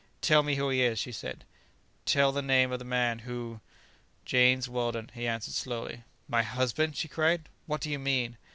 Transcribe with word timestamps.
"Tell 0.21 0.41
me 0.41 0.55
who 0.55 0.69
he 0.69 0.81
is!" 0.81 0.97
she 0.97 1.11
said; 1.11 1.43
"tell 2.05 2.31
the 2.31 2.41
name 2.41 2.71
of 2.71 2.79
the 2.79 2.83
man 2.85 3.19
who..." 3.19 3.59
"James 4.25 4.67
Weldon," 4.67 5.11
he 5.13 5.27
answered 5.27 5.53
slowly. 5.53 6.01
"My 6.27 6.41
husband!" 6.41 6.95
she 6.97 7.07
cried; 7.07 7.47
"what 7.67 7.81
do 7.81 7.91
you 7.91 7.99
mean?" 7.99 8.37